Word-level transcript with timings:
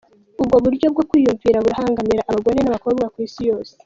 Ubwo 0.41 0.55
buryo 0.63 0.87
bwo 0.93 1.03
kwiyumvira 1.09 1.63
burabangamira 1.63 2.21
abagore 2.29 2.57
n'abakobwa 2.61 3.03
kw'isi 3.13 3.41
yose. 3.49 3.73